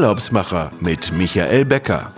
[0.00, 2.14] Urlaubsmacher mit Michael Becker.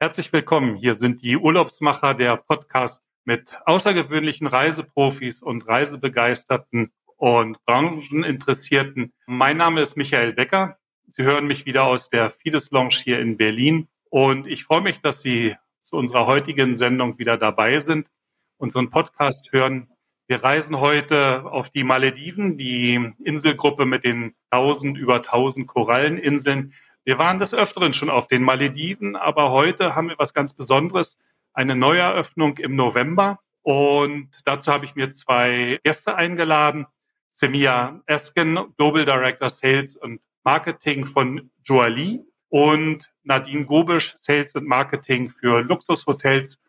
[0.00, 0.76] Herzlich willkommen.
[0.76, 9.12] Hier sind die Urlaubsmacher der Podcast mit außergewöhnlichen Reiseprofis und Reisebegeisterten und Brancheninteressierten.
[9.26, 10.78] Mein Name ist Michael Becker.
[11.06, 13.88] Sie hören mich wieder aus der Fides Lounge hier in Berlin.
[14.08, 18.08] Und ich freue mich, dass Sie zu unserer heutigen Sendung wieder dabei sind,
[18.56, 19.90] unseren Podcast hören.
[20.26, 26.72] Wir reisen heute auf die Malediven, die Inselgruppe mit den 1000 über 1000 Koralleninseln.
[27.04, 31.18] Wir waren des Öfteren schon auf den Malediven, aber heute haben wir was ganz Besonderes,
[31.52, 33.38] eine Neueröffnung im November.
[33.60, 36.86] Und dazu habe ich mir zwei Gäste eingeladen.
[37.28, 45.28] Semia Esken, Global Director Sales und Marketing von Joali und Nadine Gobisch, Sales und Marketing
[45.28, 46.60] für Luxushotels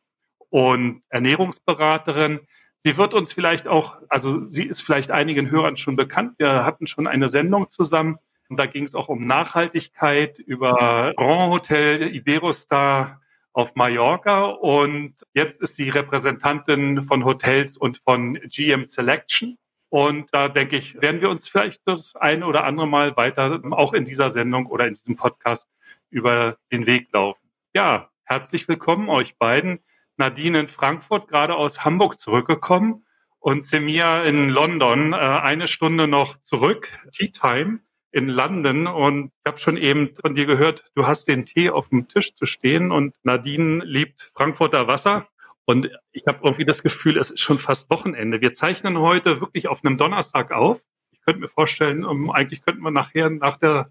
[0.49, 2.41] und Ernährungsberaterin.
[2.85, 6.35] Sie wird uns vielleicht auch, also sie ist vielleicht einigen Hörern schon bekannt.
[6.37, 8.19] Wir hatten schon eine Sendung zusammen.
[8.47, 13.21] Und da ging es auch um Nachhaltigkeit über Grand Hotel Iberostar
[13.53, 14.43] auf Mallorca.
[14.43, 19.57] Und jetzt ist sie Repräsentantin von Hotels und von GM Selection.
[19.89, 23.93] Und da denke ich, werden wir uns vielleicht das eine oder andere Mal weiter auch
[23.93, 25.71] in dieser Sendung oder in diesem Podcast
[26.11, 27.49] über den Weg laufen.
[27.73, 29.79] Ja, herzlich willkommen euch beiden.
[30.17, 33.05] Nadine in Frankfurt, gerade aus Hamburg zurückgekommen
[33.39, 37.79] und Semia in London, äh, eine Stunde noch zurück, Tea Time
[38.11, 38.87] in London.
[38.87, 42.33] Und ich habe schon eben von dir gehört, du hast den Tee auf dem Tisch
[42.33, 45.27] zu stehen und Nadine liebt Frankfurter Wasser.
[45.65, 48.39] Und ich habe irgendwie das Gefühl, es ist schon fast Wochenende.
[48.39, 50.81] Wir zeichnen heute wirklich auf einem Donnerstag auf.
[51.11, 53.89] Ich könnte mir vorstellen, um, eigentlich könnten wir nachher nach der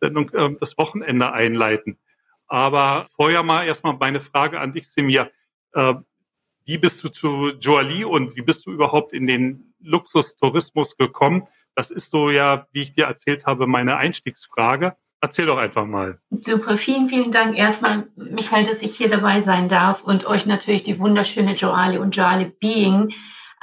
[0.00, 1.98] Sendung äh, das Wochenende einleiten.
[2.48, 5.30] Aber vorher mal erstmal meine Frage an dich, Semir.
[5.74, 5.94] Äh,
[6.64, 11.48] wie bist du zu Joali und wie bist du überhaupt in den Luxustourismus gekommen?
[11.74, 14.96] Das ist so ja, wie ich dir erzählt habe, meine Einstiegsfrage.
[15.20, 16.18] Erzähl doch einfach mal.
[16.30, 20.82] Super, vielen, vielen Dank erstmal, Michael, dass ich hier dabei sein darf und euch natürlich
[20.82, 23.12] die wunderschöne Joali und Joali Being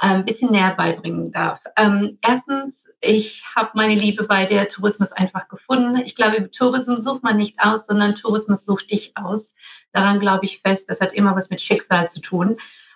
[0.00, 1.62] ein bisschen näher beibringen darf.
[1.76, 6.00] Ähm, erstens, ich habe meine Liebe bei der Tourismus einfach gefunden.
[6.04, 9.54] Ich glaube, Tourismus sucht man nicht aus, sondern Tourismus sucht dich aus.
[9.92, 10.88] Daran glaube ich fest.
[10.88, 12.54] Das hat immer was mit Schicksal zu tun.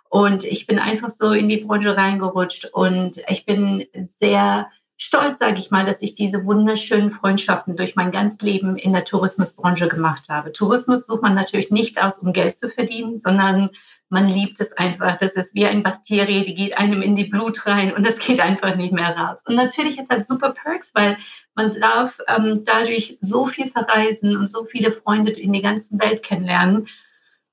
[0.09, 3.85] Und ich bin einfach so in die Branche reingerutscht und ich bin
[4.21, 8.93] sehr stolz, sage ich mal, dass ich diese wunderschönen Freundschaften durch mein ganzes Leben in
[8.93, 10.53] der Tourismusbranche gemacht habe.
[10.53, 13.71] Tourismus sucht man natürlich nicht aus, um Geld zu verdienen, sondern
[14.15, 15.17] man liebt es einfach.
[15.17, 18.41] Das ist wie eine Bakterie, die geht einem in die Blut rein und das geht
[18.41, 19.43] einfach nicht mehr raus.
[19.45, 21.17] Und natürlich ist das super Perks, weil
[21.57, 26.23] man darf ähm, dadurch so viel verreisen und so viele Freunde in die ganze Welt
[26.23, 26.87] kennenlernen.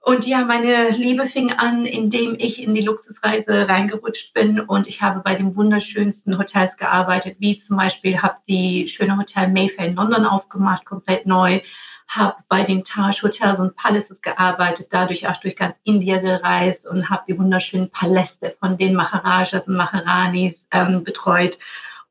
[0.03, 5.03] Und ja, meine Liebe fing an, indem ich in die Luxusreise reingerutscht bin und ich
[5.03, 9.95] habe bei den wunderschönsten Hotels gearbeitet, wie zum Beispiel habe die schöne Hotel Mayfair in
[9.95, 11.61] London aufgemacht, komplett neu,
[12.07, 17.11] habe bei den Taj Hotels und Palaces gearbeitet, dadurch auch durch ganz India gereist und
[17.11, 21.59] habe die wunderschönen Paläste von den Maharajas und Maharanis ähm, betreut.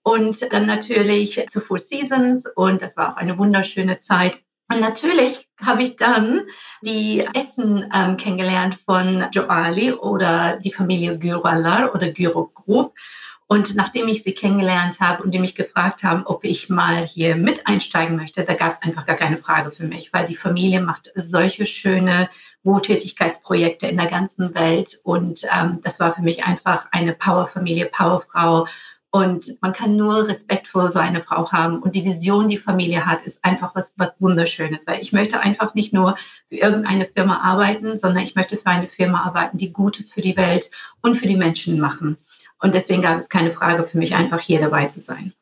[0.02, 4.42] Und dann natürlich zu Four Seasons und das war auch eine wunderschöne Zeit.
[4.72, 6.42] Und natürlich habe ich dann
[6.82, 12.94] die Essen ähm, kennengelernt von Joali oder die Familie Gyrolar oder Gyro Group.
[13.52, 17.34] Und nachdem ich sie kennengelernt habe und die mich gefragt haben, ob ich mal hier
[17.34, 20.80] mit einsteigen möchte, da gab es einfach gar keine Frage für mich, weil die Familie
[20.80, 22.30] macht solche schöne
[22.62, 25.00] Wohltätigkeitsprojekte in der ganzen Welt.
[25.02, 28.68] Und ähm, das war für mich einfach eine Powerfamilie, Powerfrau.
[29.12, 31.82] Und man kann nur Respekt vor so eine Frau haben.
[31.82, 34.86] Und die Vision, die Familie hat, ist einfach was, was Wunderschönes.
[34.86, 36.16] Weil ich möchte einfach nicht nur
[36.48, 40.36] für irgendeine Firma arbeiten, sondern ich möchte für eine Firma arbeiten, die Gutes für die
[40.36, 40.70] Welt
[41.02, 42.18] und für die Menschen machen.
[42.60, 45.32] Und deswegen gab es keine Frage für mich, einfach hier dabei zu sein.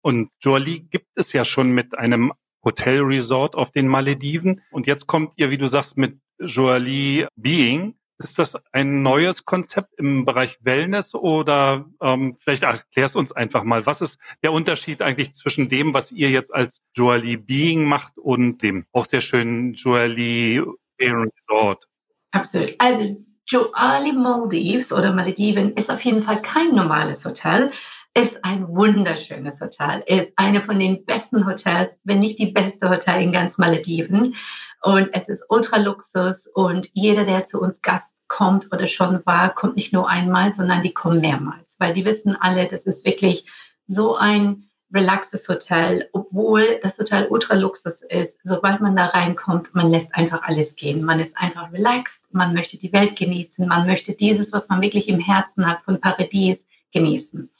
[0.00, 2.32] Und Jolie gibt es ja schon mit einem
[2.64, 4.62] Hotelresort auf den Malediven.
[4.70, 7.97] Und jetzt kommt ihr, wie du sagst, mit Jolie Being.
[8.18, 13.86] Ist das ein neues Konzept im Bereich Wellness oder ähm, vielleicht erklärst uns einfach mal,
[13.86, 18.62] was ist der Unterschied eigentlich zwischen dem, was ihr jetzt als Jolie Being macht und
[18.62, 20.64] dem auch sehr schönen Jolie
[21.00, 21.88] Resort?
[22.32, 22.74] Absolut.
[22.78, 27.72] Also Joali Maldives oder Malediven ist auf jeden Fall kein normales Hotel,
[28.18, 33.22] ist ein wunderschönes Hotel, ist eine von den besten Hotels, wenn nicht die beste Hotel
[33.22, 34.34] in ganz Malediven.
[34.82, 39.76] Und es ist Ultraluxus und jeder, der zu uns Gast kommt oder schon war, kommt
[39.76, 43.48] nicht nur einmal, sondern die kommen mehrmals, weil die wissen alle, das ist wirklich
[43.86, 48.40] so ein relaxtes Hotel, obwohl das Hotel ultra Luxus ist.
[48.42, 51.04] Sobald man da reinkommt, man lässt einfach alles gehen.
[51.04, 55.08] Man ist einfach relaxed, man möchte die Welt genießen, man möchte dieses, was man wirklich
[55.08, 57.50] im Herzen hat von Paradies, genießen.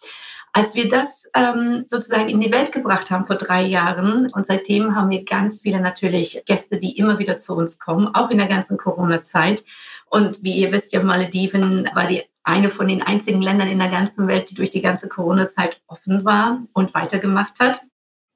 [0.58, 4.96] Als wir das ähm, sozusagen in die Welt gebracht haben vor drei Jahren und seitdem
[4.96, 8.49] haben wir ganz viele natürlich Gäste, die immer wieder zu uns kommen, auch in der
[8.49, 9.62] ganzen Corona-Zeit.
[10.10, 13.88] Und wie ihr wisst, ja, Malediven war die eine von den einzigen Ländern in der
[13.88, 17.78] ganzen Welt, die durch die ganze Corona-Zeit offen war und weitergemacht hat.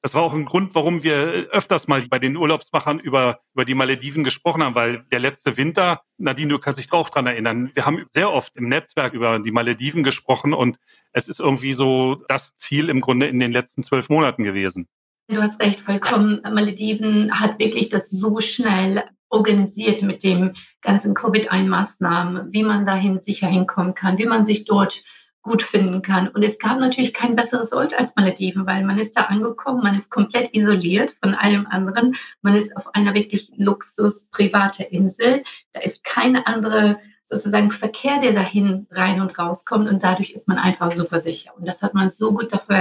[0.03, 3.77] Das war auch ein Grund, warum wir öfters mal bei den Urlaubsmachern über, über die
[3.77, 7.87] Malediven gesprochen haben, weil der letzte Winter, Nadine, du kannst dich auch dran erinnern, wir
[7.87, 10.79] haben sehr oft im Netzwerk über die Malediven gesprochen und
[11.13, 14.89] es ist irgendwie so das Ziel im Grunde in den letzten zwölf Monaten gewesen.
[15.29, 16.41] Du hast recht, vollkommen.
[16.43, 23.47] Malediven hat wirklich das so schnell organisiert mit dem ganzen Covid-1-Maßnahmen, wie man dahin sicher
[23.47, 25.01] hinkommen kann, wie man sich dort
[25.43, 26.29] gut finden kann.
[26.29, 29.95] Und es gab natürlich kein besseres Ort als Malediven, weil man ist da angekommen, man
[29.95, 32.15] ist komplett isoliert von allem anderen.
[32.43, 35.43] Man ist auf einer wirklich luxus private Insel.
[35.73, 40.59] Da ist keine andere sozusagen Verkehr, der dahin rein und rauskommt und dadurch ist man
[40.59, 41.53] einfach super sicher.
[41.57, 42.77] Und das hat man so gut dafür.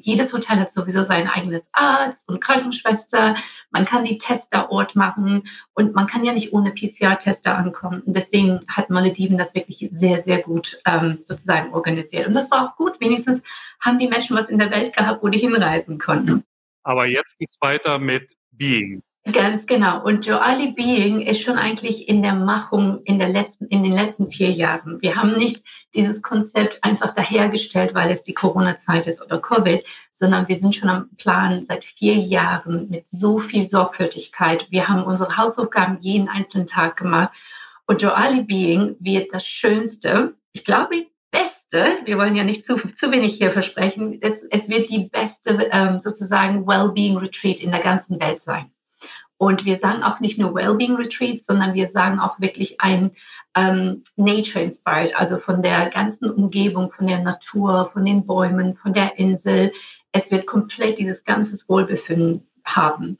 [0.00, 3.34] Jedes Hotel hat sowieso sein eigenes Arzt und Krankenschwester.
[3.70, 8.02] Man kann die Tester Ort machen und man kann ja nicht ohne PCR-Tester ankommen.
[8.02, 12.26] Und deswegen hat Malediven das wirklich sehr, sehr gut ähm, sozusagen organisiert.
[12.26, 13.00] Und das war auch gut.
[13.00, 13.42] Wenigstens
[13.80, 16.44] haben die Menschen was in der Welt gehabt, wo die hinreisen konnten.
[16.82, 19.02] Aber jetzt geht's weiter mit Being.
[19.32, 20.02] Ganz genau.
[20.04, 24.30] Und Joali Being ist schon eigentlich in der Machung in, der letzten, in den letzten
[24.30, 25.02] vier Jahren.
[25.02, 25.62] Wir haben nicht
[25.94, 30.88] dieses Konzept einfach dahergestellt, weil es die Corona-Zeit ist oder Covid, sondern wir sind schon
[30.88, 34.70] am Plan seit vier Jahren mit so viel Sorgfältigkeit.
[34.70, 37.30] Wir haben unsere Hausaufgaben jeden einzelnen Tag gemacht.
[37.86, 43.12] Und Joali Being wird das Schönste, ich glaube, beste, wir wollen ja nicht zu, zu
[43.12, 48.18] wenig hier versprechen, es, es wird die beste ähm, sozusagen Wellbeing Retreat in der ganzen
[48.20, 48.70] Welt sein.
[49.38, 53.12] Und wir sagen auch nicht nur Wellbeing Retreat, sondern wir sagen auch wirklich ein
[53.56, 58.92] ähm, Nature Inspired, also von der ganzen Umgebung, von der Natur, von den Bäumen, von
[58.92, 59.70] der Insel.
[60.10, 63.16] Es wird komplett dieses ganze Wohlbefinden haben.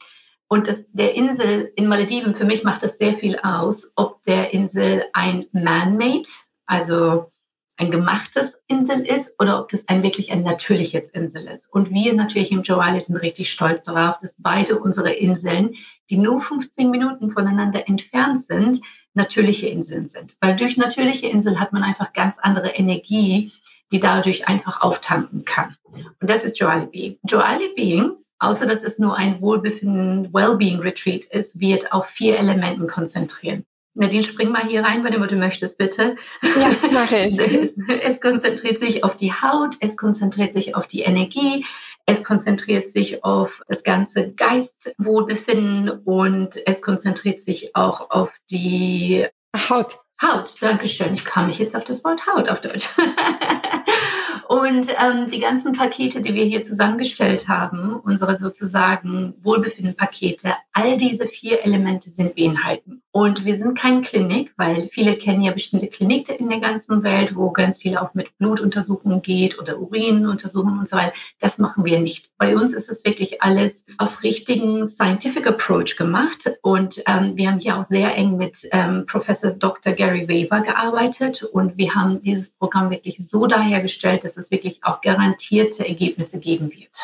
[0.49, 4.53] Und das, der Insel in Malediven, für mich macht das sehr viel aus, ob der
[4.53, 6.29] Insel ein Man-Made,
[6.67, 7.31] also
[7.79, 11.73] ein gemachtes Insel ist oder ob das ein wirklich ein natürliches Insel ist.
[11.73, 15.75] Und wir natürlich im Joali sind richtig stolz darauf, dass beide unsere Inseln,
[16.11, 18.81] die nur 15 Minuten voneinander entfernt sind,
[19.15, 20.35] natürliche Inseln sind.
[20.41, 23.53] Weil durch natürliche Inseln hat man einfach ganz andere Energie,
[23.93, 25.77] die dadurch einfach auftanken kann.
[25.93, 27.19] Und das ist Joali Being.
[27.23, 32.89] Joali Being, außer dass es nur ein Wohlbefinden, Wellbeing Retreat ist, wird auf vier Elementen
[32.89, 33.65] konzentrieren.
[33.99, 36.17] Nadine, spring mal hier rein, wenn du möchtest, bitte.
[36.43, 37.39] Ja, mache ich.
[37.39, 41.65] Es, es, konzentriert sich auf die Haut, es konzentriert sich auf die Energie,
[42.07, 49.27] es konzentriert sich auf das ganze Geistwohlbefinden und es konzentriert sich auch auf die
[49.69, 49.99] Haut.
[50.21, 51.15] Haut, Dankeschön.
[51.15, 52.89] Ich kam nicht jetzt auf das Wort Haut auf Deutsch.
[54.49, 61.27] Und ähm, die ganzen Pakete, die wir hier zusammengestellt haben, unsere sozusagen Wohlbefinden-Pakete, all diese
[61.27, 63.03] vier Elemente sind beinhalten.
[63.11, 67.37] Und wir sind kein Klinik, weil viele kennen ja bestimmte Kliniken in der ganzen Welt,
[67.37, 71.13] wo ganz viel auch mit Blutuntersuchungen geht oder Urinuntersuchungen und so weiter.
[71.41, 72.31] Das machen wir nicht.
[72.39, 76.49] Bei uns ist es wirklich alles auf richtigen Scientific Approach gemacht.
[76.63, 79.93] Und ähm, wir haben hier auch sehr eng mit ähm, Professor Dr.
[79.93, 81.43] Gary Weber gearbeitet.
[81.43, 86.73] Und wir haben dieses Programm wirklich so dahergestellt, dass es wirklich auch garantierte Ergebnisse geben
[86.73, 86.95] wird.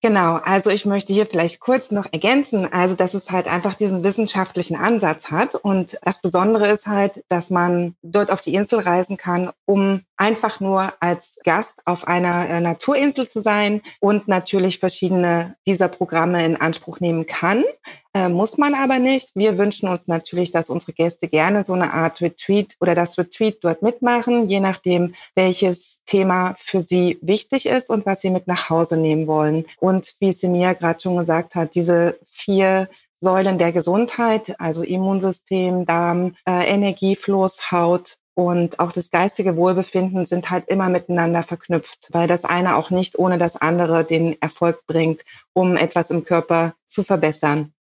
[0.00, 4.04] Genau, also ich möchte hier vielleicht kurz noch ergänzen, also dass es halt einfach diesen
[4.04, 9.16] wissenschaftlichen Ansatz hat und das Besondere ist halt, dass man dort auf die Insel reisen
[9.16, 15.56] kann, um einfach nur als Gast auf einer äh, Naturinsel zu sein und natürlich verschiedene
[15.66, 17.64] dieser Programme in Anspruch nehmen kann.
[18.12, 19.30] Äh, muss man aber nicht.
[19.34, 23.58] Wir wünschen uns natürlich, dass unsere Gäste gerne so eine Art Retreat oder das Retreat
[23.62, 28.70] dort mitmachen, je nachdem, welches Thema für sie wichtig ist und was sie mit nach
[28.70, 29.66] Hause nehmen wollen.
[29.78, 32.88] Und wie Semia gerade schon gesagt hat, diese vier
[33.20, 40.48] Säulen der Gesundheit, also Immunsystem, Darm, äh, Energiefluss, Haut und auch das geistige Wohlbefinden sind
[40.48, 45.24] halt immer miteinander verknüpft, weil das eine auch nicht ohne das andere den Erfolg bringt,
[45.54, 47.72] um etwas im Körper zu verbessern.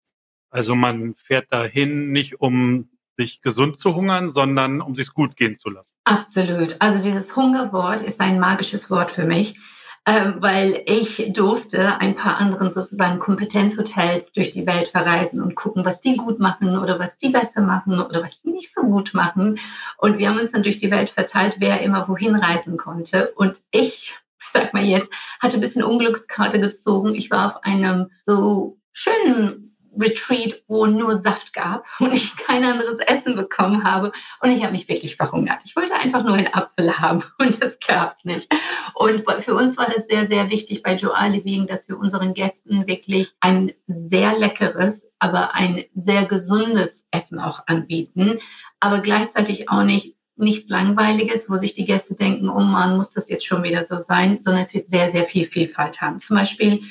[0.49, 5.59] Also man fährt dahin nicht, um sich gesund zu hungern, sondern um sich gut gehen
[5.59, 5.93] zu lassen.
[6.05, 6.77] Absolut.
[6.79, 9.59] Also dieses Hungerwort ist ein magisches Wort für mich,
[10.07, 16.01] weil ich durfte ein paar anderen sozusagen Kompetenzhotels durch die Welt verreisen und gucken, was
[16.01, 19.59] die gut machen oder was die besser machen oder was die nicht so gut machen.
[19.99, 23.33] Und wir haben uns dann durch die Welt verteilt, wer immer wohin reisen konnte.
[23.33, 24.15] Und ich,
[24.53, 27.17] sag mal jetzt, hatte ein bisschen Unglückskarte gezogen.
[27.17, 29.66] Ich war auf einem so schönen
[30.01, 34.13] Retreat, wo nur Saft gab und ich kein anderes Essen bekommen habe.
[34.41, 35.63] Und ich habe mich wirklich verhungert.
[35.65, 38.53] Ich wollte einfach nur einen Apfel haben und das gab es nicht.
[38.95, 42.87] Und für uns war das sehr, sehr wichtig bei Joa Living, dass wir unseren Gästen
[42.87, 48.39] wirklich ein sehr leckeres, aber ein sehr gesundes Essen auch anbieten,
[48.81, 53.29] aber gleichzeitig auch nicht nichts Langweiliges, wo sich die Gäste denken, oh man, muss das
[53.29, 56.19] jetzt schon wieder so sein, sondern es wird sehr, sehr viel Vielfalt haben.
[56.19, 56.83] Zum Beispiel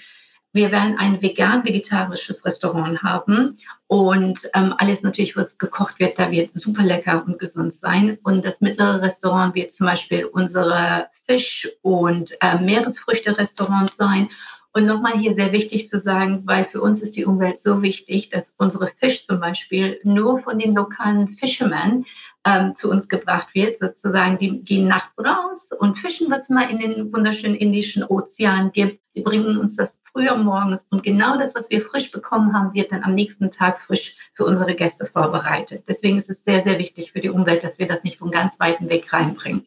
[0.56, 3.58] wir werden ein vegan-vegetarisches Restaurant haben
[3.88, 8.18] und ähm, alles natürlich, was gekocht wird, da wird super lecker und gesund sein.
[8.24, 14.30] Und das mittlere Restaurant wird zum Beispiel unsere Fisch- und äh, Meeresfrüchte-Restaurant sein.
[14.72, 18.30] Und nochmal hier sehr wichtig zu sagen, weil für uns ist die Umwelt so wichtig,
[18.30, 22.06] dass unsere Fisch zum Beispiel nur von den lokalen Fishermen
[22.46, 24.38] ähm, zu uns gebracht wird, sozusagen.
[24.38, 29.02] Die gehen nachts raus und fischen, was mal in den wunderschönen Indischen Ozean gibt.
[29.10, 32.92] Sie bringen uns das früher morgens und genau das, was wir frisch bekommen haben, wird
[32.92, 35.86] dann am nächsten Tag frisch für unsere Gäste vorbereitet.
[35.88, 38.60] Deswegen ist es sehr, sehr wichtig für die Umwelt, dass wir das nicht von ganz
[38.60, 39.66] weiten Weg reinbringen.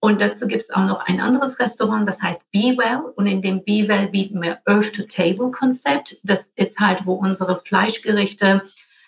[0.00, 3.12] Und dazu gibt es auch noch ein anderes Restaurant, das heißt Be Well.
[3.16, 6.16] Und in dem Be Well bieten wir Earth to Table Konzept.
[6.22, 8.62] Das ist halt, wo unsere Fleischgerichte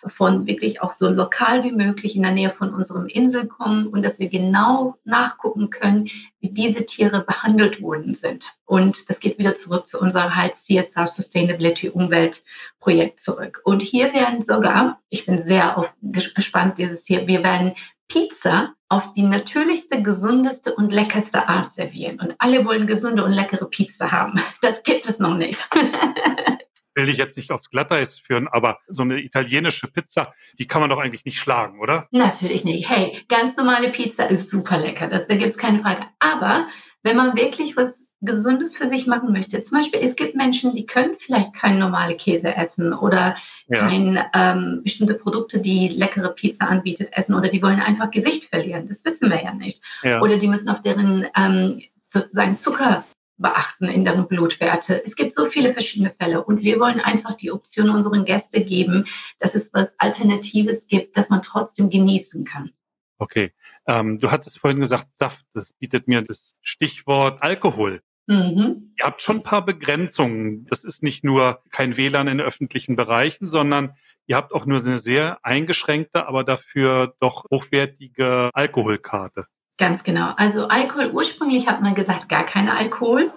[0.07, 4.04] von wirklich auch so lokal wie möglich in der Nähe von unserem Insel kommen und
[4.04, 6.09] dass wir genau nachgucken können,
[6.40, 8.47] wie diese Tiere behandelt worden sind.
[8.64, 13.61] Und das geht wieder zurück zu unserem halt CSR Sustainability Umweltprojekt zurück.
[13.64, 17.75] Und hier werden sogar, ich bin sehr auf, gespannt dieses hier, wir werden
[18.09, 22.19] Pizza auf die natürlichste, gesundeste und leckerste Art servieren.
[22.21, 24.35] Und alle wollen gesunde und leckere Pizza haben.
[24.62, 25.59] Das gibt es noch nicht.
[26.94, 30.90] will ich jetzt nicht aufs Glatteis führen, aber so eine italienische Pizza, die kann man
[30.90, 32.09] doch eigentlich nicht schlagen, oder?
[32.11, 32.88] Natürlich nicht.
[32.88, 36.02] Hey, ganz normale Pizza ist super lecker, das, da gibt es keine Frage.
[36.18, 36.66] Aber
[37.02, 39.62] wenn man wirklich was Gesundes für sich machen möchte.
[39.62, 43.35] Zum Beispiel, es gibt Menschen, die können vielleicht keine normale Käse essen oder
[43.68, 43.78] ja.
[43.78, 48.85] kein ähm, bestimmte Produkte, die leckere Pizza anbietet, essen oder die wollen einfach Gewicht verlieren.
[48.87, 49.82] Das wissen wir ja nicht.
[50.02, 50.20] Ja.
[50.20, 53.04] Oder die müssen auf deren ähm, sozusagen Zucker
[53.40, 55.02] beachten in deren Blutwerte.
[55.04, 59.04] Es gibt so viele verschiedene Fälle und wir wollen einfach die Option unseren Gästen geben,
[59.38, 62.70] dass es was Alternatives gibt, das man trotzdem genießen kann.
[63.18, 63.52] Okay,
[63.87, 68.02] ähm, du hattest vorhin gesagt, Saft, das bietet mir das Stichwort Alkohol.
[68.26, 68.94] Mhm.
[68.99, 70.66] Ihr habt schon ein paar Begrenzungen.
[70.66, 73.94] Das ist nicht nur kein WLAN in öffentlichen Bereichen, sondern
[74.26, 79.47] ihr habt auch nur eine sehr eingeschränkte, aber dafür doch hochwertige Alkoholkarte.
[79.80, 80.34] Ganz genau.
[80.37, 83.32] Also Alkohol, ursprünglich hat man gesagt, gar keine Alkohol.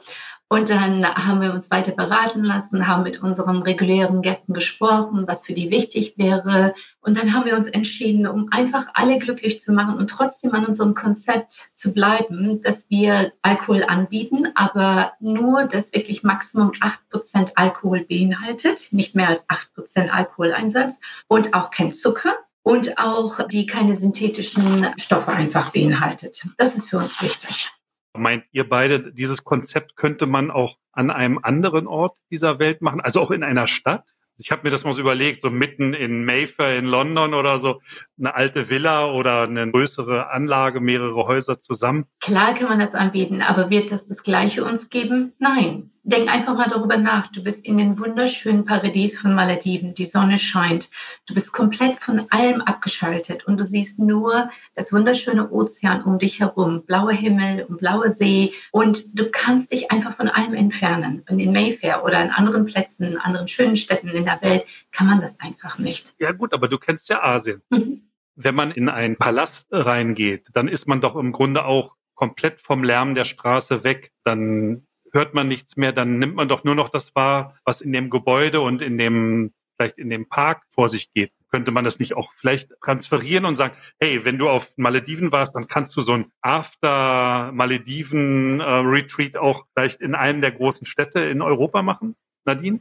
[0.49, 5.45] Und dann haben wir uns weiter beraten lassen, haben mit unseren regulären Gästen gesprochen, was
[5.45, 6.75] für die wichtig wäre.
[6.99, 10.65] Und dann haben wir uns entschieden, um einfach alle glücklich zu machen und trotzdem an
[10.65, 18.01] unserem Konzept zu bleiben, dass wir Alkohol anbieten, aber nur das wirklich Maximum 8% Alkohol
[18.01, 24.87] beinhaltet, nicht mehr als 8% Alkoholeinsatz und auch kein Zucker und auch die keine synthetischen
[24.99, 26.41] Stoffe einfach beinhaltet.
[26.57, 27.69] Das ist für uns wichtig.
[28.15, 33.01] Meint ihr beide, dieses Konzept könnte man auch an einem anderen Ort dieser Welt machen,
[33.01, 34.15] also auch in einer Stadt?
[34.37, 37.81] Ich habe mir das mal so überlegt, so mitten in Mayfair in London oder so,
[38.17, 42.05] eine alte Villa oder eine größere Anlage, mehrere Häuser zusammen.
[42.19, 45.33] Klar kann man das anbieten, aber wird das das Gleiche uns geben?
[45.37, 45.92] Nein.
[46.05, 47.27] Denk einfach mal darüber nach.
[47.27, 49.93] Du bist in den wunderschönen Paradies von Malediven.
[49.93, 50.89] Die Sonne scheint.
[51.27, 56.41] Du bist komplett von allem abgeschaltet und du siehst nur das wunderschöne Ozean um dich
[56.41, 61.23] herum, blauer Himmel und blauer See und du kannst dich einfach von allem entfernen.
[61.29, 65.07] Und in Mayfair oder in anderen Plätzen, in anderen schönen Städten in der Welt kann
[65.07, 66.15] man das einfach nicht.
[66.19, 67.61] Ja gut, aber du kennst ja Asien.
[67.69, 68.09] Mhm.
[68.35, 72.83] Wenn man in einen Palast reingeht, dann ist man doch im Grunde auch komplett vom
[72.83, 74.11] Lärm der Straße weg.
[74.25, 77.91] Dann hört man nichts mehr, dann nimmt man doch nur noch das wahr, was in
[77.93, 81.31] dem Gebäude und in dem, vielleicht in dem Park vor sich geht.
[81.51, 85.55] Könnte man das nicht auch vielleicht transferieren und sagen, hey, wenn du auf Malediven warst,
[85.55, 91.43] dann kannst du so ein After-Malediven-Retreat äh, auch vielleicht in einem der großen Städte in
[91.43, 92.79] Europa machen, Nadine?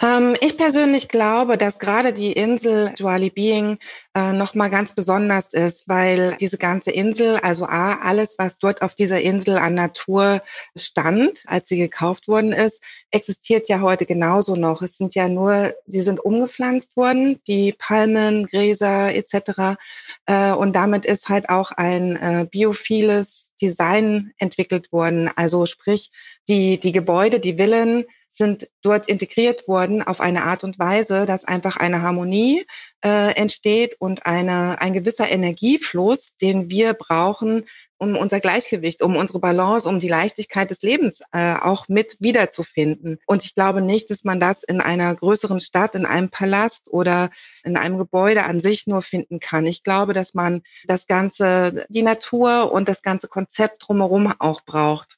[0.00, 3.78] Ähm, ich persönlich glaube, dass gerade die Insel Duali Being
[4.14, 8.94] äh, nochmal ganz besonders ist, weil diese ganze Insel, also A, alles, was dort auf
[8.94, 10.42] dieser Insel an Natur
[10.76, 14.82] stand, als sie gekauft worden ist, existiert ja heute genauso noch.
[14.82, 19.78] Es sind ja nur, sie sind umgepflanzt worden, die Palmen, Gräser etc.
[20.26, 25.28] Äh, und damit ist halt auch ein äh, biophiles Design entwickelt worden.
[25.34, 26.12] Also sprich,
[26.46, 28.04] die, die Gebäude, die Villen
[28.38, 32.64] sind dort integriert worden auf eine Art und Weise, dass einfach eine Harmonie
[33.04, 37.64] äh, entsteht und eine, ein gewisser Energiefluss, den wir brauchen,
[37.98, 43.18] um unser Gleichgewicht, um unsere Balance, um die Leichtigkeit des Lebens äh, auch mit wiederzufinden.
[43.26, 47.30] Und ich glaube nicht, dass man das in einer größeren Stadt, in einem Palast oder
[47.64, 49.66] in einem Gebäude an sich nur finden kann.
[49.66, 55.17] Ich glaube, dass man das Ganze, die Natur und das ganze Konzept drumherum auch braucht.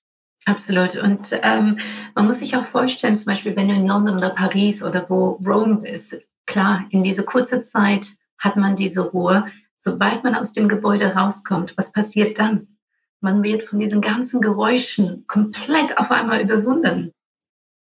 [0.51, 0.97] Absolut.
[0.97, 1.79] Und ähm,
[2.17, 5.41] man muss sich auch vorstellen, zum Beispiel, wenn du in London oder Paris oder wo
[5.47, 9.47] Rome bist, klar, in diese kurze Zeit hat man diese Ruhe.
[9.79, 12.67] Sobald man aus dem Gebäude rauskommt, was passiert dann?
[13.21, 17.13] Man wird von diesen ganzen Geräuschen komplett auf einmal überwunden.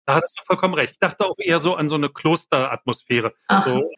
[0.04, 0.92] Da hast du vollkommen recht.
[0.92, 3.32] Ich dachte auch eher so an so eine Klosteratmosphäre.
[3.64, 3.90] So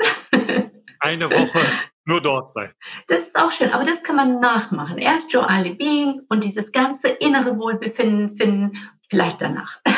[1.00, 1.60] eine Woche
[2.04, 2.70] nur dort sein.
[3.08, 4.98] Das ist auch schön, aber das kann man nachmachen.
[4.98, 8.72] Erst Joe Ali Being und dieses ganze innere Wohlbefinden finden,
[9.08, 9.80] vielleicht danach.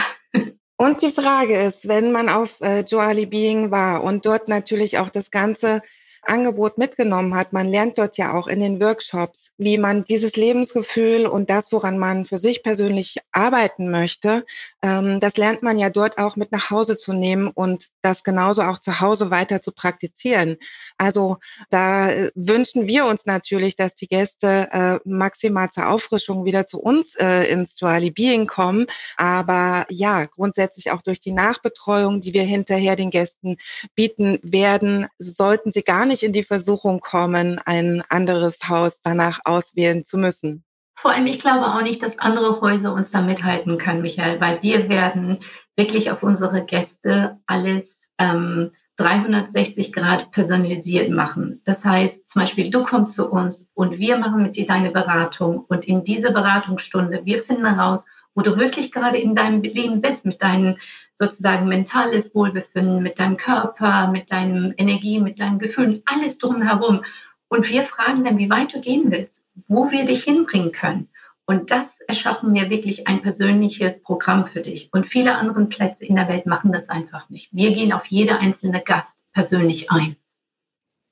[0.76, 5.11] Und die Frage ist, wenn man auf äh, Joali Being war und dort natürlich auch
[5.11, 5.80] das ganze
[6.23, 7.52] Angebot mitgenommen hat.
[7.52, 11.99] Man lernt dort ja auch in den Workshops, wie man dieses Lebensgefühl und das, woran
[11.99, 14.45] man für sich persönlich arbeiten möchte,
[14.83, 18.62] ähm, das lernt man ja dort auch mit nach Hause zu nehmen und das genauso
[18.62, 20.57] auch zu Hause weiter zu praktizieren.
[20.99, 21.38] Also
[21.71, 26.81] da äh, wünschen wir uns natürlich, dass die Gäste äh, maximal zur Auffrischung wieder zu
[26.81, 28.87] uns äh, ins Duali Being kommen.
[29.17, 33.57] Aber ja, grundsätzlich auch durch die Nachbetreuung, die wir hinterher den Gästen
[33.95, 39.40] bieten werden, sollten sie gar nicht nicht in die Versuchung kommen, ein anderes Haus danach
[39.45, 40.62] auswählen zu müssen.
[40.95, 44.62] Vor allem, ich glaube auch nicht, dass andere Häuser uns da mithalten können, Michael, weil
[44.62, 45.38] wir werden
[45.75, 51.62] wirklich auf unsere Gäste alles ähm, 360 Grad personalisiert machen.
[51.64, 55.64] Das heißt, zum Beispiel, du kommst zu uns und wir machen mit dir deine Beratung
[55.66, 58.04] und in dieser Beratungsstunde, wir finden heraus,
[58.35, 60.77] wo du wirklich gerade in deinem Leben bist, mit deinem
[61.12, 67.05] sozusagen mentales Wohlbefinden, mit deinem Körper, mit deinem Energie, mit deinen Gefühlen, alles drumherum.
[67.49, 71.09] Und wir fragen dann, wie weit du gehen willst, wo wir dich hinbringen können.
[71.45, 74.89] Und das erschaffen wir wirklich ein persönliches Programm für dich.
[74.93, 77.53] Und viele andere Plätze in der Welt machen das einfach nicht.
[77.53, 80.17] Wir gehen auf jede einzelne Gast persönlich ein.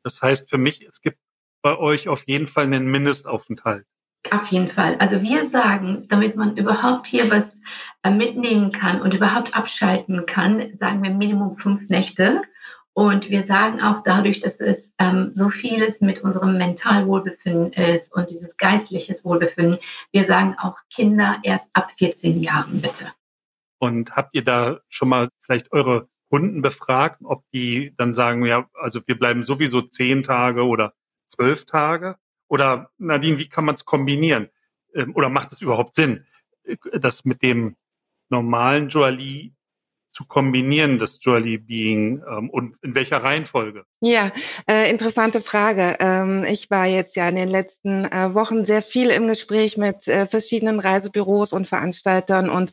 [0.02, 1.18] Das heißt für mich, es gibt
[1.62, 3.86] bei euch auf jeden Fall einen Mindestaufenthalt.
[4.30, 4.96] Auf jeden Fall.
[4.98, 7.60] Also wir sagen, damit man überhaupt hier was
[8.02, 12.42] äh, mitnehmen kann und überhaupt abschalten kann, sagen wir Minimum fünf Nächte.
[12.92, 18.30] Und wir sagen auch dadurch, dass es ähm, so vieles mit unserem Mentalwohlbefinden ist und
[18.30, 19.78] dieses geistliches Wohlbefinden,
[20.12, 23.06] wir sagen auch Kinder erst ab 14 Jahren bitte.
[23.78, 28.66] Und habt ihr da schon mal vielleicht eure Kunden befragt, ob die dann sagen, ja,
[28.74, 30.92] also wir bleiben sowieso zehn Tage oder
[31.26, 32.16] zwölf Tage?
[32.50, 34.50] Oder Nadine, wie kann man es kombinieren?
[34.92, 36.26] Ähm, oder macht es überhaupt Sinn,
[36.64, 37.76] äh, das mit dem
[38.28, 39.54] normalen Joali
[40.10, 43.84] zu kombinieren, das Journey Being ähm, und in welcher Reihenfolge?
[44.00, 44.32] Ja,
[44.68, 45.96] äh, interessante Frage.
[46.00, 50.08] Ähm, ich war jetzt ja in den letzten äh, Wochen sehr viel im Gespräch mit
[50.08, 52.72] äh, verschiedenen Reisebüros und Veranstaltern und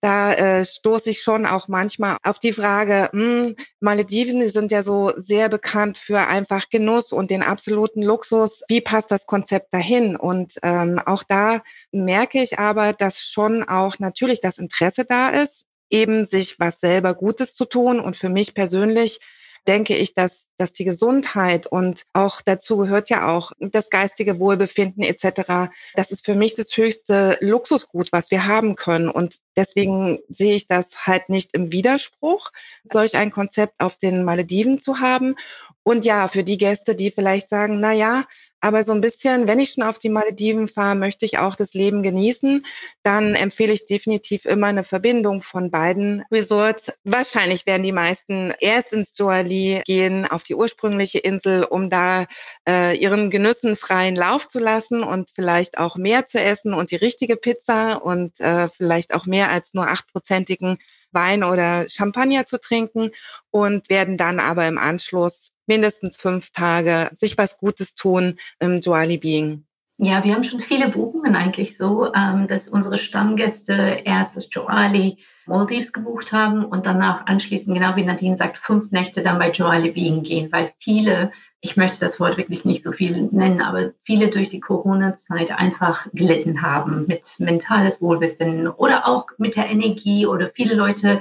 [0.00, 4.70] da äh, stoße ich schon auch manchmal auf die Frage, mh, hm, Malediven, die sind
[4.70, 8.62] ja so sehr bekannt für einfach Genuss und den absoluten Luxus.
[8.68, 10.16] Wie passt das Konzept dahin?
[10.16, 15.66] Und ähm, auch da merke ich aber, dass schon auch natürlich das Interesse da ist,
[15.90, 18.00] eben sich was selber Gutes zu tun.
[18.00, 19.20] Und für mich persönlich
[19.66, 25.02] denke ich, dass, dass die Gesundheit und auch dazu gehört ja auch das geistige Wohlbefinden
[25.02, 25.72] etc.
[25.94, 29.08] Das ist für mich das höchste Luxusgut, was wir haben können.
[29.08, 32.50] Und deswegen sehe ich das halt nicht im Widerspruch,
[32.84, 35.36] solch ein Konzept auf den Malediven zu haben.
[35.82, 38.24] Und ja, für die Gäste, die vielleicht sagen, na ja,
[38.64, 41.74] aber so ein bisschen, wenn ich schon auf die Malediven fahre, möchte ich auch das
[41.74, 42.64] Leben genießen,
[43.02, 46.90] dann empfehle ich definitiv immer eine Verbindung von beiden Resorts.
[47.04, 52.24] Wahrscheinlich werden die meisten erst ins Joali gehen, auf die ursprüngliche Insel, um da
[52.66, 56.96] äh, ihren Genüssen freien Lauf zu lassen und vielleicht auch mehr zu essen und die
[56.96, 60.78] richtige Pizza und äh, vielleicht auch mehr als nur achtprozentigen
[61.12, 63.10] Wein oder Champagner zu trinken
[63.50, 69.18] und werden dann aber im Anschluss mindestens fünf Tage sich was Gutes tun im Duali
[69.18, 69.66] Being.
[69.96, 75.18] Ja, wir haben schon viele Buchungen eigentlich so, ähm, dass unsere Stammgäste erst das Joali
[75.46, 79.92] Maldives gebucht haben und danach anschließend, genau wie Nadine sagt, fünf Nächte dann bei Joali
[79.92, 81.30] Being gehen, weil viele,
[81.60, 86.06] ich möchte das Wort wirklich nicht so viel nennen, aber viele durch die Corona-Zeit einfach
[86.12, 91.20] gelitten haben mit mentales Wohlbefinden oder auch mit der Energie oder viele Leute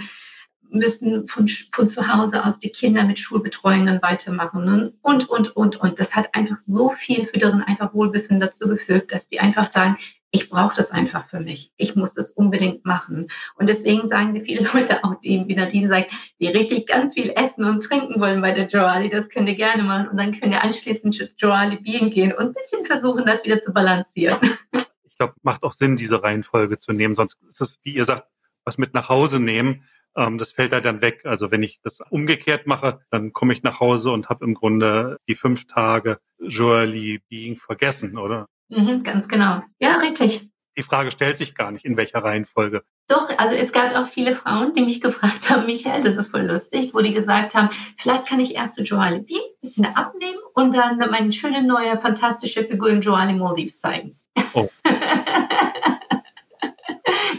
[0.69, 5.99] müssen von, von zu Hause aus die Kinder mit Schulbetreuungen weitermachen und, und, und, und.
[5.99, 9.97] Das hat einfach so viel für deren einfach Wohlbefinden dazu gefügt, dass die einfach sagen,
[10.35, 11.71] ich brauche das einfach für mich.
[11.77, 13.27] Ich muss das unbedingt machen.
[13.55, 17.31] Und deswegen sagen die viele Leute auch, die, wie Nadine sagt, die richtig ganz viel
[17.35, 20.07] essen und trinken wollen bei der Joali, das könnt ihr gerne machen.
[20.07, 23.59] Und dann könnt ihr anschließend zu Joali Being gehen und ein bisschen versuchen, das wieder
[23.59, 24.39] zu balancieren.
[25.05, 27.13] Ich glaube, macht auch Sinn, diese Reihenfolge zu nehmen.
[27.13, 28.27] Sonst ist es, wie ihr sagt,
[28.65, 29.83] was mit nach Hause nehmen.
[30.15, 31.25] Ähm, das fällt da dann weg.
[31.25, 35.17] Also wenn ich das umgekehrt mache, dann komme ich nach Hause und habe im Grunde
[35.27, 38.47] die fünf Tage Joali Being vergessen, oder?
[38.69, 39.61] Mhm, ganz genau.
[39.79, 40.49] Ja, richtig.
[40.75, 42.83] Die Frage stellt sich gar nicht, in welcher Reihenfolge.
[43.07, 46.47] Doch, also es gab auch viele Frauen, die mich gefragt haben, Michael, das ist voll
[46.47, 50.75] lustig, wo die gesagt haben, vielleicht kann ich erst Joali B ein bisschen abnehmen und
[50.75, 54.15] dann meine schöne neue fantastische Figur im Joali Maldives zeigen.
[54.53, 54.69] Oh.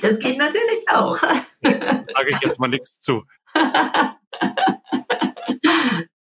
[0.05, 1.17] das geht natürlich auch.
[1.63, 3.25] Sage ich jetzt mal nichts zu.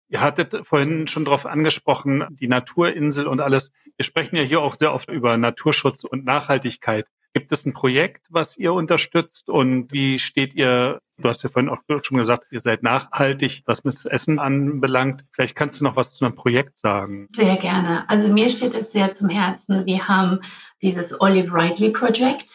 [0.08, 3.72] Ihr hattet vorhin schon darauf angesprochen, die Naturinsel und alles.
[3.96, 7.06] Wir sprechen ja hier auch sehr oft über Naturschutz und Nachhaltigkeit.
[7.34, 11.00] Gibt es ein Projekt, was ihr unterstützt und wie steht ihr?
[11.16, 15.24] Du hast ja vorhin auch schon gesagt, ihr seid nachhaltig, was das Essen anbelangt.
[15.32, 17.28] Vielleicht kannst du noch was zu einem Projekt sagen.
[17.30, 18.08] Sehr gerne.
[18.08, 19.86] Also mir steht es sehr zum Herzen.
[19.86, 20.40] Wir haben
[20.82, 22.50] dieses Olive Ridley Project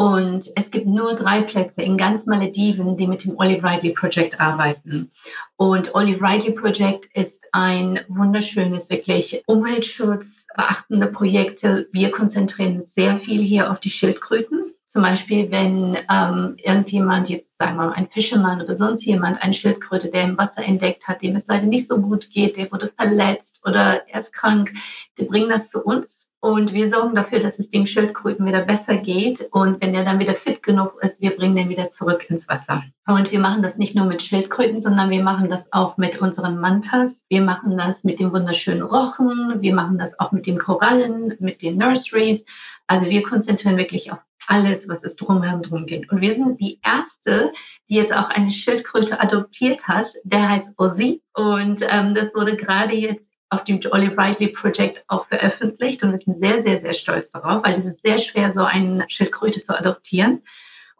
[0.00, 4.40] und es gibt nur drei Plätze in ganz Malediven, die mit dem Olive Ridley Project
[4.40, 5.10] arbeiten.
[5.58, 11.86] Und Olive Ridley Project ist ein wunderschönes, wirklich Umweltschutz beachtende Projekte.
[11.92, 14.72] Wir konzentrieren sehr viel hier auf die Schildkröten.
[14.86, 19.52] Zum Beispiel, wenn ähm, irgendjemand jetzt, sagen wir mal, ein Fischermann oder sonst jemand, eine
[19.52, 22.88] Schildkröte, der im Wasser entdeckt hat, dem es leider nicht so gut geht, der wurde
[22.88, 24.72] verletzt oder er ist krank,
[25.18, 28.96] die bringen das zu uns und wir sorgen dafür, dass es dem Schildkröten wieder besser
[28.96, 29.46] geht.
[29.52, 32.82] Und wenn er dann wieder fit genug ist, wir bringen den wieder zurück ins Wasser.
[33.06, 36.58] Und wir machen das nicht nur mit Schildkröten, sondern wir machen das auch mit unseren
[36.58, 37.26] Mantas.
[37.28, 39.60] Wir machen das mit dem wunderschönen Rochen.
[39.60, 42.46] Wir machen das auch mit den Korallen, mit den Nurseries.
[42.86, 46.10] Also wir konzentrieren wirklich auf alles, was es drumherum drum geht.
[46.10, 47.52] Und wir sind die erste,
[47.88, 50.06] die jetzt auch eine Schildkröte adoptiert hat.
[50.24, 51.22] Der heißt Ozzy.
[51.34, 56.18] Und ähm, das wurde gerade jetzt auf dem Olive Ridley Project auch veröffentlicht und wir
[56.18, 59.76] sind sehr, sehr, sehr stolz darauf, weil es ist sehr schwer, so eine Schildkröte zu
[59.76, 60.42] adoptieren,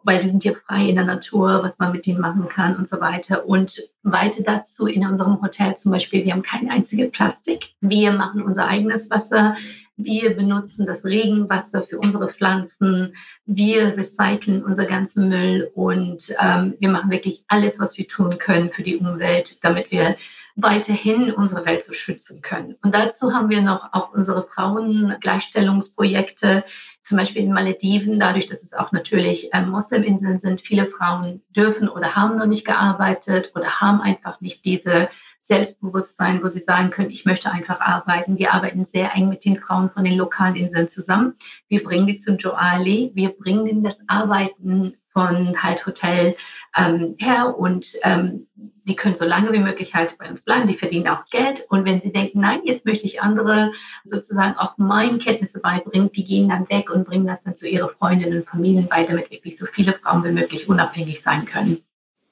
[0.03, 2.87] weil die sind hier frei in der Natur, was man mit denen machen kann und
[2.87, 3.47] so weiter.
[3.47, 7.73] Und weiter dazu in unserem Hotel zum Beispiel, wir haben kein einziges Plastik.
[7.79, 9.55] Wir machen unser eigenes Wasser.
[9.97, 13.13] Wir benutzen das Regenwasser für unsere Pflanzen.
[13.45, 18.69] Wir recyceln unser ganzen Müll und ähm, wir machen wirklich alles, was wir tun können
[18.69, 20.17] für die Umwelt, damit wir
[20.55, 22.75] weiterhin unsere Welt so schützen können.
[22.83, 26.63] Und dazu haben wir noch auch unsere Frauengleichstellungsprojekte,
[27.01, 30.61] zum Beispiel in Malediven, dadurch, dass es auch natürlich ähm, Musliminseln sind.
[30.61, 35.09] Viele Frauen dürfen oder haben noch nicht gearbeitet oder haben einfach nicht diese
[35.51, 38.37] Selbstbewusstsein, wo sie sagen können, ich möchte einfach arbeiten.
[38.37, 41.33] Wir arbeiten sehr eng mit den Frauen von den lokalen Inseln zusammen.
[41.67, 46.37] Wir bringen die zum Joali, wir bringen das Arbeiten von halt Hotel
[46.73, 50.69] ähm, her und ähm, die können so lange wie möglich halt bei uns bleiben.
[50.69, 53.73] Die verdienen auch Geld und wenn sie denken, nein, jetzt möchte ich andere
[54.05, 57.89] sozusagen auch meine Kenntnisse beibringen, die gehen dann weg und bringen das dann zu ihre
[57.89, 61.83] Freundinnen und Familien bei, damit wirklich so viele Frauen wie möglich unabhängig sein können.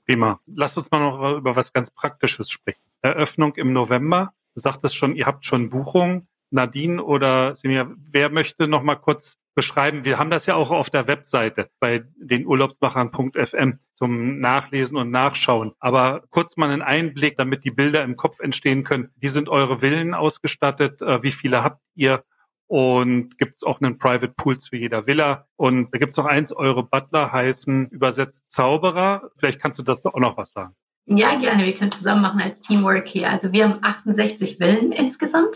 [0.05, 0.39] Prima.
[0.47, 2.88] Lasst uns mal noch über was ganz Praktisches sprechen.
[3.01, 4.31] Eröffnung im November.
[4.55, 6.27] Du sagtest schon, ihr habt schon Buchungen.
[6.51, 10.05] Nadine oder Simia, wer möchte noch mal kurz beschreiben?
[10.05, 15.73] Wir haben das ja auch auf der Webseite bei den Urlaubsmachern.fm zum Nachlesen und Nachschauen.
[15.79, 19.12] Aber kurz mal einen Einblick, damit die Bilder im Kopf entstehen können.
[19.17, 21.01] Wie sind eure Villen ausgestattet?
[21.01, 22.23] Äh, wie viele habt ihr?
[22.67, 25.47] Und gibt es auch einen Private Pool zu jeder Villa.
[25.55, 29.31] Und da gibt es noch eins, eure Butler heißen übersetzt Zauberer.
[29.35, 30.75] Vielleicht kannst du das auch noch was sagen.
[31.10, 31.65] Ja, gerne.
[31.65, 33.30] Wir können zusammen machen als Teamwork hier.
[33.30, 35.56] Also wir haben 68 Villen insgesamt.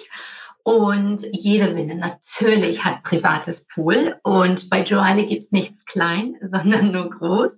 [0.64, 4.16] Und jede Villa natürlich hat privates Pool.
[4.24, 7.58] Und bei Joale gibt's nichts klein, sondern nur groß.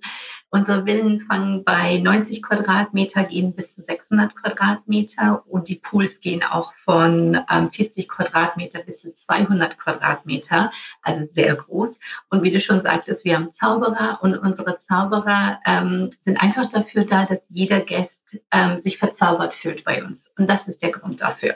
[0.49, 6.43] Unsere Villen fangen bei 90 Quadratmeter, gehen bis zu 600 Quadratmeter und die Pools gehen
[6.43, 11.99] auch von ähm, 40 Quadratmeter bis zu 200 Quadratmeter, also sehr groß.
[12.29, 17.03] Und wie du schon sagtest, wir haben Zauberer und unsere Zauberer ähm, sind einfach dafür
[17.03, 20.31] da, dass jeder Gast ähm, sich verzaubert fühlt bei uns.
[20.37, 21.55] Und das ist der Grund dafür.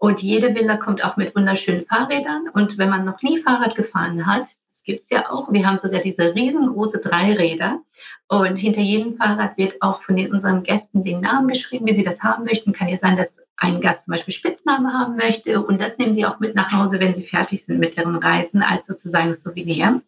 [0.00, 2.48] Und jede Villa kommt auch mit wunderschönen Fahrrädern.
[2.54, 5.52] Und wenn man noch nie Fahrrad gefahren hat, das gibt es ja auch.
[5.52, 7.80] Wir haben sogar diese riesengroße Dreiräder.
[8.26, 12.02] Und hinter jedem Fahrrad wird auch von den, unseren Gästen den Namen geschrieben, wie sie
[12.02, 12.72] das haben möchten.
[12.72, 15.62] Kann ja sein, dass ein Gast zum Beispiel Spitzname haben möchte.
[15.62, 18.62] Und das nehmen wir auch mit nach Hause, wenn sie fertig sind mit ihren Reisen,
[18.62, 20.00] als sozusagen Souvenir.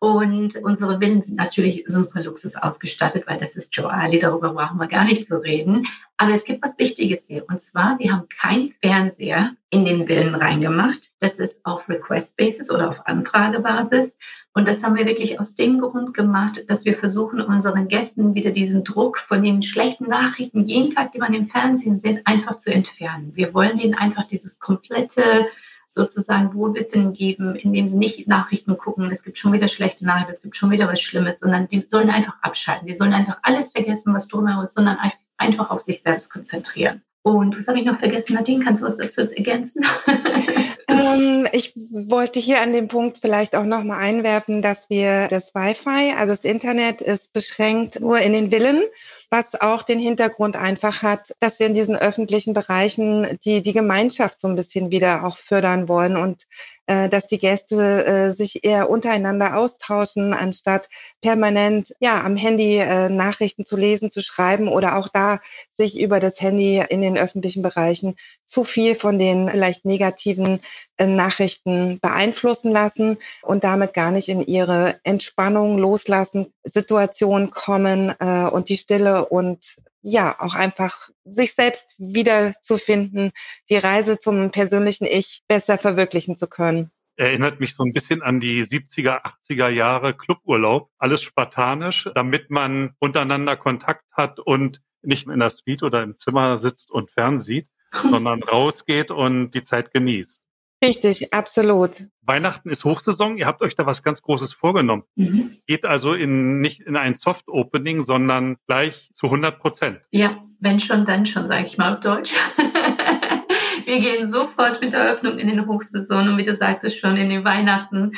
[0.00, 4.78] Und unsere Villen sind natürlich super Luxus ausgestattet, weil das ist Joe Ali, darüber brauchen
[4.78, 5.86] wir gar nicht zu reden.
[6.16, 7.44] Aber es gibt was Wichtiges hier.
[7.48, 11.10] Und zwar, wir haben keinen Fernseher in den Villen reingemacht.
[11.18, 14.16] Das ist auf Request Basis oder auf Anfragebasis.
[14.54, 18.50] Und das haben wir wirklich aus dem Grund gemacht, dass wir versuchen, unseren Gästen wieder
[18.50, 22.72] diesen Druck von den schlechten Nachrichten jeden Tag, die man im Fernsehen sieht, einfach zu
[22.72, 23.32] entfernen.
[23.34, 25.46] Wir wollen denen einfach dieses komplette
[25.88, 30.42] sozusagen Wohlbefinden geben, indem sie nicht Nachrichten gucken, es gibt schon wieder schlechte Nachrichten, es
[30.42, 32.86] gibt schon wieder was Schlimmes, sondern die sollen einfach abschalten.
[32.86, 34.98] Die sollen einfach alles vergessen, was drumherum ist, sondern
[35.38, 37.02] einfach auf sich selbst konzentrieren.
[37.22, 38.34] Und was habe ich noch vergessen?
[38.34, 39.84] Nadine, kannst du was dazu ergänzen?
[40.88, 46.14] ähm, ich wollte hier an dem Punkt vielleicht auch nochmal einwerfen, dass wir das Wi-Fi,
[46.16, 48.82] also das Internet ist beschränkt nur in den Villen
[49.30, 54.40] was auch den Hintergrund einfach hat, dass wir in diesen öffentlichen Bereichen die, die Gemeinschaft
[54.40, 56.44] so ein bisschen wieder auch fördern wollen und
[56.88, 60.88] äh, dass die Gäste äh, sich eher untereinander austauschen, anstatt
[61.20, 66.18] permanent ja am Handy äh, Nachrichten zu lesen, zu schreiben oder auch da sich über
[66.18, 70.60] das Handy in den öffentlichen Bereichen zu viel von den vielleicht negativen
[70.96, 78.44] äh, Nachrichten beeinflussen lassen und damit gar nicht in ihre Entspannung loslassen, Situation kommen äh,
[78.44, 79.76] und die Stille und
[80.10, 83.32] ja, auch einfach sich selbst wiederzufinden,
[83.68, 86.90] die Reise zum persönlichen Ich besser verwirklichen zu können.
[87.16, 90.90] Erinnert mich so ein bisschen an die 70er, 80er Jahre Cluburlaub.
[90.98, 96.58] Alles spartanisch, damit man untereinander Kontakt hat und nicht in der Suite oder im Zimmer
[96.58, 97.68] sitzt und fernsieht,
[98.10, 100.42] sondern rausgeht und die Zeit genießt.
[100.84, 101.90] Richtig, absolut.
[102.22, 103.36] Weihnachten ist Hochsaison.
[103.36, 105.02] Ihr habt euch da was ganz Großes vorgenommen.
[105.16, 105.56] Mhm.
[105.66, 110.00] Geht also in, nicht in ein Soft Opening, sondern gleich zu 100 Prozent.
[110.12, 112.32] Ja, wenn schon, dann schon, sage ich mal auf Deutsch.
[113.86, 117.30] Wir gehen sofort mit der Eröffnung in den Hochsaison und wie du sagtest schon in
[117.30, 118.12] den Weihnachten.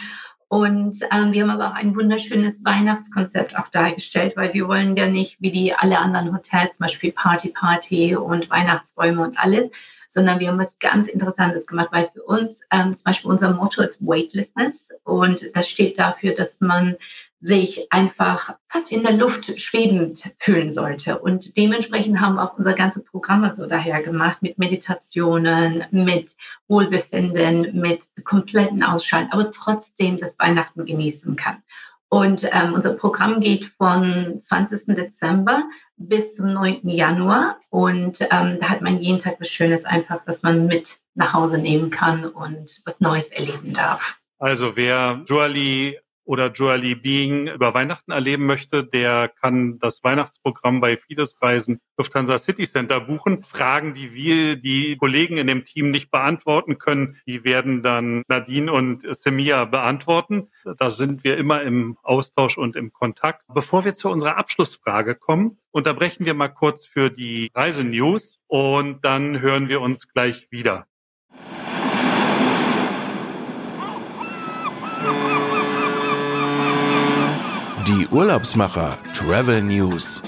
[0.48, 5.06] Und ähm, wir haben aber auch ein wunderschönes Weihnachtskonzept auch dargestellt, weil wir wollen ja
[5.06, 9.70] nicht wie die alle anderen Hotels, zum Beispiel Party Party und Weihnachtsbäume und alles,
[10.12, 13.80] sondern wir haben was ganz Interessantes gemacht, weil für uns ähm, zum Beispiel unser Motto
[13.80, 16.96] ist Weightlessness und das steht dafür, dass man
[17.38, 21.20] sich einfach fast wie in der Luft schwebend fühlen sollte.
[21.20, 26.32] Und dementsprechend haben auch unser ganze Programm so daher gemacht mit Meditationen, mit
[26.68, 31.62] Wohlbefinden, mit kompletten Ausschalten, aber trotzdem das Weihnachten genießen kann.
[32.10, 34.96] Und ähm, unser Programm geht von 20.
[34.96, 35.62] Dezember
[35.96, 36.88] bis zum 9.
[36.88, 37.60] Januar.
[37.70, 41.58] Und ähm, da hat man jeden Tag was Schönes einfach, was man mit nach Hause
[41.58, 44.18] nehmen kann und was Neues erleben darf.
[44.38, 45.98] Also wer Joali
[46.30, 52.38] oder Joali Being über Weihnachten erleben möchte, der kann das Weihnachtsprogramm bei Fides Reisen Lufthansa
[52.38, 53.42] City Center buchen.
[53.42, 58.72] Fragen, die wir, die Kollegen in dem Team nicht beantworten können, die werden dann Nadine
[58.72, 60.50] und Semia beantworten.
[60.78, 63.42] Da sind wir immer im Austausch und im Kontakt.
[63.52, 69.40] Bevor wir zu unserer Abschlussfrage kommen, unterbrechen wir mal kurz für die Reisenews und dann
[69.40, 70.86] hören wir uns gleich wieder.
[77.90, 80.22] Die Urlaubsmacher Travel News.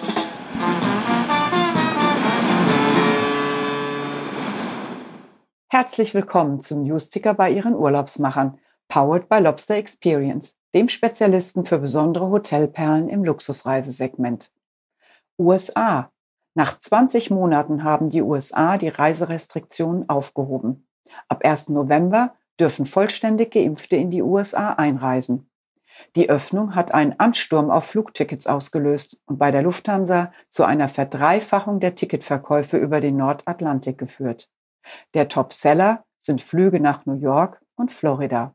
[5.69, 12.31] Herzlich willkommen zum Newsticker bei Ihren Urlaubsmachern, powered by Lobster Experience, dem Spezialisten für besondere
[12.31, 14.51] Hotelperlen im Luxusreisesegment.
[15.39, 16.11] USA.
[16.55, 20.89] Nach 20 Monaten haben die USA die Reiserestriktionen aufgehoben.
[21.29, 21.69] Ab 1.
[21.69, 25.49] November dürfen vollständig Geimpfte in die USA einreisen.
[26.15, 31.81] Die Öffnung hat einen Ansturm auf Flugtickets ausgelöst und bei der Lufthansa zu einer Verdreifachung
[31.81, 34.51] der Ticketverkäufe über den Nordatlantik geführt.
[35.15, 38.55] Der Topseller sind Flüge nach New York und Florida.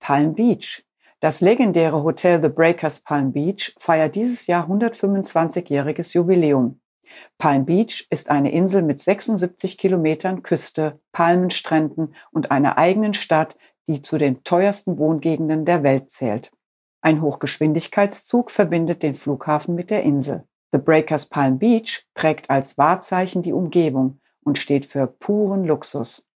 [0.00, 0.84] Palm Beach.
[1.20, 6.80] Das legendäre Hotel The Breakers Palm Beach feiert dieses Jahr 125-jähriges Jubiläum.
[7.38, 13.56] Palm Beach ist eine Insel mit 76 Kilometern Küste, Palmenstränden und einer eigenen Stadt,
[13.90, 16.52] die zu den teuersten Wohngegenden der Welt zählt.
[17.00, 20.44] Ein Hochgeschwindigkeitszug verbindet den Flughafen mit der Insel.
[20.70, 26.28] The Breakers Palm Beach prägt als Wahrzeichen die Umgebung und steht für puren Luxus.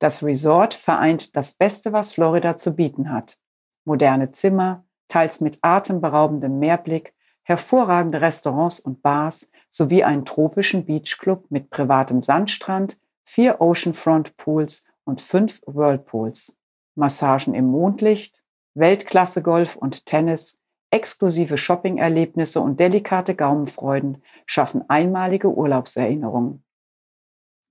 [0.00, 3.38] Das Resort vereint das Beste, was Florida zu bieten hat.
[3.84, 7.14] Moderne Zimmer, teils mit atemberaubendem Meerblick,
[7.44, 15.20] hervorragende Restaurants und Bars sowie einen tropischen Beachclub mit privatem Sandstrand, vier Oceanfront Pools und
[15.20, 16.56] fünf Whirlpools.
[16.96, 18.42] Massagen im Mondlicht,
[18.74, 20.58] Weltklasse-Golf und Tennis,
[20.90, 26.64] exklusive Shopping-Erlebnisse und delikate Gaumenfreuden schaffen einmalige Urlaubserinnerungen.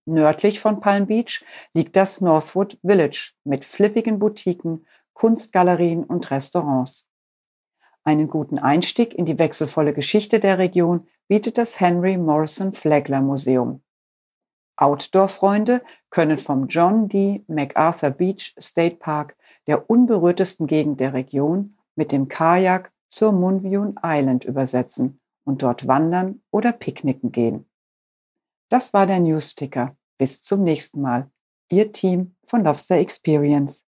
[0.05, 7.09] Nördlich von Palm Beach liegt das Northwood Village mit flippigen Boutiquen, Kunstgalerien und Restaurants.
[8.03, 13.81] Einen guten Einstieg in die wechselvolle Geschichte der Region bietet das Henry Morrison Flagler Museum.
[14.77, 17.43] Outdoor-Freunde können vom John D.
[17.47, 24.43] MacArthur Beach State Park, der unberührtesten Gegend der Region, mit dem Kajak zur Munvyun Island
[24.43, 27.65] übersetzen und dort wandern oder picknicken gehen.
[28.69, 29.95] Das war der Newsticker.
[30.17, 31.29] Bis zum nächsten Mal.
[31.69, 33.84] Ihr Team von Lobster Experience.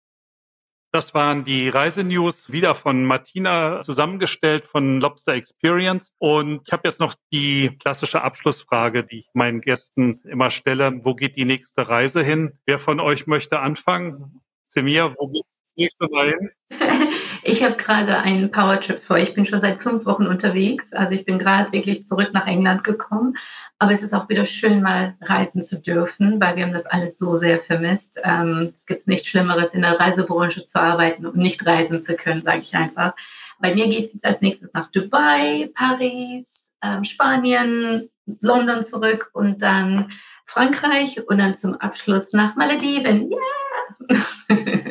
[0.92, 6.12] Das waren die Reisenews wieder von Martina zusammengestellt von Lobster Experience.
[6.18, 11.04] Und ich habe jetzt noch die klassische Abschlussfrage, die ich meinen Gästen immer stelle.
[11.04, 12.58] Wo geht die nächste Reise hin?
[12.64, 14.40] Wer von euch möchte anfangen?
[14.64, 16.50] Semir, wo geht das nächste Mal hin?
[17.48, 19.18] Ich habe gerade einen Powertrips vor.
[19.18, 20.92] Ich bin schon seit fünf Wochen unterwegs.
[20.92, 23.36] Also ich bin gerade wirklich zurück nach England gekommen.
[23.78, 27.18] Aber es ist auch wieder schön, mal reisen zu dürfen, weil wir haben das alles
[27.18, 28.18] so sehr vermisst.
[28.24, 32.42] Ähm, es gibt nichts Schlimmeres, in der Reisebranche zu arbeiten und nicht reisen zu können,
[32.42, 33.14] sage ich einfach.
[33.60, 39.62] Bei mir geht es jetzt als nächstes nach Dubai, Paris, ähm, Spanien, London zurück und
[39.62, 40.08] dann
[40.44, 43.30] Frankreich und dann zum Abschluss nach Malediven.
[43.30, 44.82] Yeah!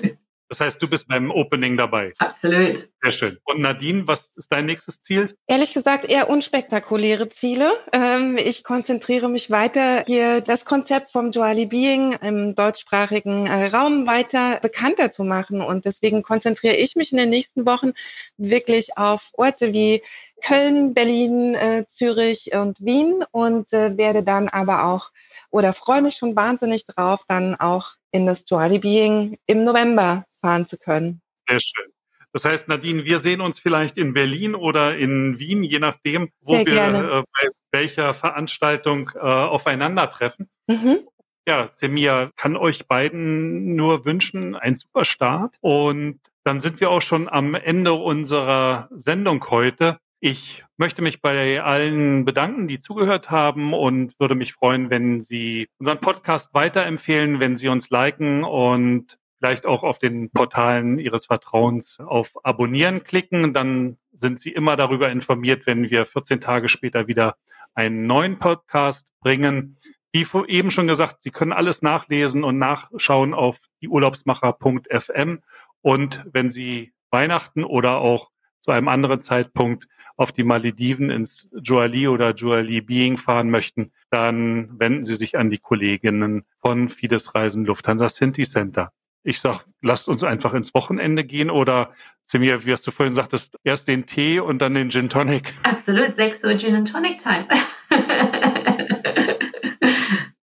[0.58, 2.14] Das heißt, du bist beim Opening dabei.
[2.18, 2.88] Absolut.
[3.04, 3.38] Sehr schön.
[3.44, 5.36] Und Nadine, was ist dein nächstes Ziel?
[5.48, 7.74] Ehrlich gesagt eher unspektakuläre Ziele.
[7.92, 14.08] Ähm, ich konzentriere mich weiter, hier das Konzept vom Dually Being im deutschsprachigen äh, Raum
[14.08, 15.60] weiter bekannter zu machen.
[15.60, 17.92] Und deswegen konzentriere ich mich in den nächsten Wochen
[18.38, 20.04] wirklich auf Orte wie
[20.42, 25.12] Köln, Berlin, äh, Zürich und Wien und äh, werde dann aber auch
[25.52, 30.68] oder freue mich schon wahnsinnig drauf, dann auch in das Dually Being im November fahren
[30.68, 31.22] zu können.
[31.50, 31.92] Sehr schön.
[32.32, 36.56] Das heißt, Nadine, wir sehen uns vielleicht in Berlin oder in Wien, je nachdem, wo
[36.56, 37.00] Sehr wir gerne.
[37.00, 40.50] äh, bei welcher Veranstaltung äh, aufeinandertreffen.
[40.68, 41.00] Mhm.
[41.48, 45.58] Ja, Semia kann euch beiden nur wünschen, einen super Start.
[45.62, 49.98] Und dann sind wir auch schon am Ende unserer Sendung heute.
[50.20, 55.68] Ich möchte mich bei allen bedanken, die zugehört haben und würde mich freuen, wenn Sie
[55.80, 62.00] unseren Podcast weiterempfehlen, wenn Sie uns liken und vielleicht auch auf den Portalen Ihres Vertrauens
[62.00, 63.54] auf Abonnieren klicken.
[63.54, 67.36] Dann sind Sie immer darüber informiert, wenn wir 14 Tage später wieder
[67.74, 69.78] einen neuen Podcast bringen.
[70.14, 75.42] Wie eben schon gesagt, Sie können alles nachlesen und nachschauen auf dieurlaubsmacher.fm.
[75.82, 82.08] Und wenn Sie Weihnachten oder auch zu einem anderen Zeitpunkt auf die Malediven ins Joali
[82.08, 87.66] oder Joali Being fahren möchten, dann wenden Sie sich an die Kolleginnen von Fides Reisen
[87.66, 88.94] Lufthansa Sinti Center.
[89.28, 91.90] Ich sag, lasst uns einfach ins Wochenende gehen oder
[92.22, 95.52] Semir, wie hast du vorhin sagtest, erst den Tee und dann den Gin Tonic.
[95.64, 97.48] Absolut, 6 Uhr Gin and Tonic Time.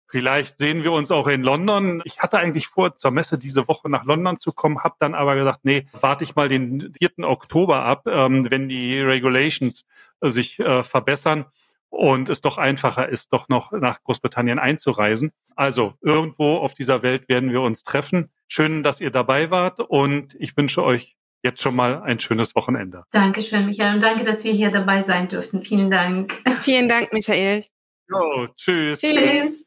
[0.09, 2.01] Vielleicht sehen wir uns auch in London.
[2.07, 5.37] Ich hatte eigentlich vor, zur Messe diese Woche nach London zu kommen, habe dann aber
[5.37, 7.29] gesagt, nee, warte ich mal den 4.
[7.29, 9.87] Oktober ab, ähm, wenn die Regulations
[10.23, 11.45] äh, sich äh, verbessern
[11.91, 15.33] und es doch einfacher ist, doch noch nach Großbritannien einzureisen.
[15.57, 18.31] Also irgendwo auf dieser Welt werden wir uns treffen.
[18.55, 23.05] Schön, dass ihr dabei wart und ich wünsche euch jetzt schon mal ein schönes Wochenende.
[23.11, 25.63] Dankeschön, Michael, und danke, dass wir hier dabei sein durften.
[25.63, 26.35] Vielen Dank.
[26.61, 27.65] Vielen Dank, Michael.
[28.11, 29.01] Jo, tschüss.
[29.01, 29.65] Tschüss.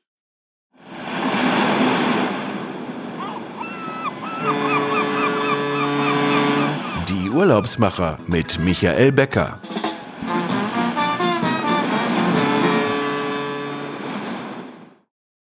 [7.09, 9.59] Die Urlaubsmacher mit Michael Becker.